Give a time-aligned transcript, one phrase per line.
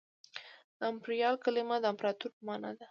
[0.79, 2.79] د امپریال کلمه د امپراطور په مانا ده